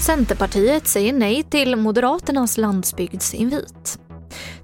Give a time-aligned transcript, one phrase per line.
[0.00, 3.98] Centerpartiet säger nej till Moderaternas landsbygdsinvit.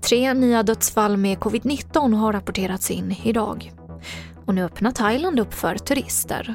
[0.00, 3.72] Tre nya dödsfall med covid-19 har rapporterats in idag.
[4.46, 6.54] Och nu öppnar Thailand upp för turister.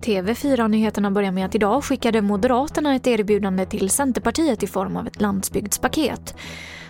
[0.00, 5.20] TV4-nyheterna börjar med att idag skickade Moderaterna ett erbjudande till Centerpartiet i form av ett
[5.20, 6.34] landsbygdspaket.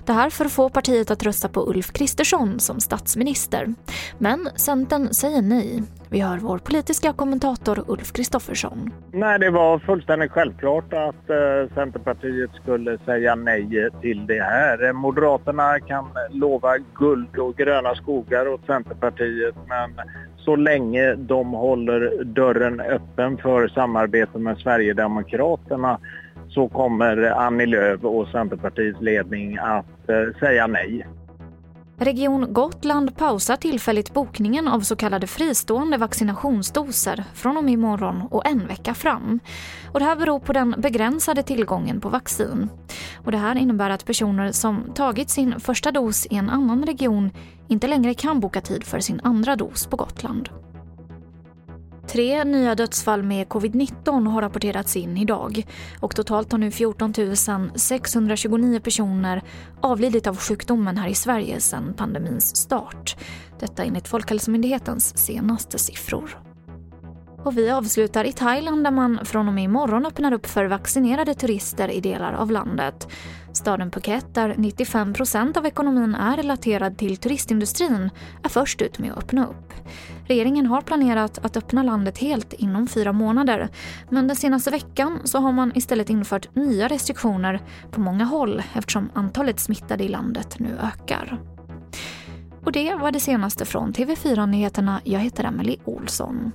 [0.06, 3.74] Det här för att få partiet att rösta på Ulf Kristersson som statsminister.
[4.18, 5.82] Men Centern säger nej.
[6.08, 8.90] Vi hör vår politiska kommentator Ulf Kristoffersson.
[9.12, 14.86] Nej, det var fullständigt självklart att eh, Centerpartiet skulle säga nej eh, till det här.
[14.86, 19.90] Eh, Moderaterna kan lova guld och gröna skogar åt Centerpartiet men
[20.44, 25.98] så länge de håller dörren öppen för samarbete med Sverigedemokraterna
[26.48, 31.06] så kommer Annie Lööf och Centerpartiets ledning att eh, säga nej.
[31.96, 38.46] Region Gotland pausar tillfälligt bokningen av så kallade fristående vaccinationsdoser från och med imorgon och
[38.46, 39.40] en vecka fram.
[39.92, 42.68] Och det här beror på den begränsade tillgången på vaccin.
[43.24, 47.30] Och det här innebär att personer som tagit sin första dos i en annan region
[47.68, 50.48] inte längre kan boka tid för sin andra dos på Gotland.
[52.08, 55.66] Tre nya dödsfall med covid-19 har rapporterats in idag
[56.00, 57.12] och totalt har nu 14
[57.74, 59.42] 629 personer
[59.80, 63.16] avlidit av sjukdomen här i Sverige sedan pandemins start.
[63.60, 66.53] Detta enligt Folkhälsomyndighetens senaste siffror.
[67.44, 71.34] Och vi avslutar i Thailand där man från och med imorgon öppnar upp för vaccinerade
[71.34, 73.08] turister i delar av landet.
[73.52, 78.10] Staden Phuket, där 95% av ekonomin är relaterad till turistindustrin,
[78.42, 79.72] är först ut med att öppna upp.
[80.26, 83.68] Regeringen har planerat att öppna landet helt inom fyra månader
[84.08, 89.10] men den senaste veckan så har man istället infört nya restriktioner på många håll eftersom
[89.14, 91.40] antalet smittade i landet nu ökar.
[92.64, 95.00] Och det var det senaste från TV4 Nyheterna.
[95.04, 96.52] Jag heter Emily Olsson.